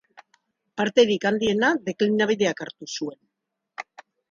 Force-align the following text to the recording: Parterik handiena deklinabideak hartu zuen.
Parterik 0.81 1.27
handiena 1.31 1.69
deklinabideak 1.91 2.65
hartu 2.67 2.91
zuen. 2.97 3.23